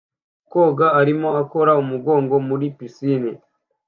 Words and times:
Koga 0.51 0.87
arimo 0.99 1.29
akora 1.41 1.71
umugongo 1.83 2.35
muri 2.47 2.65
pisine 2.77 3.31